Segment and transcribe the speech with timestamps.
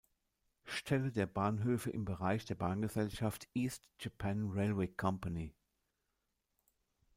[0.65, 5.53] Stelle der Bahnhöfe im Bereich der Bahngesellschaft East Japan Railway Company.